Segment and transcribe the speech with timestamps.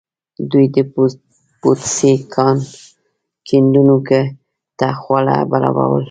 [0.51, 0.77] دوی د
[1.61, 2.57] پوتسي کان
[3.47, 4.21] کیندونکو
[4.79, 5.99] ته خواړه برابرول.